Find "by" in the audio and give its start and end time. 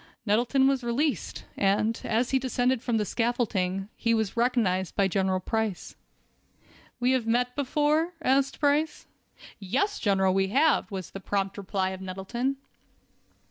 4.95-5.07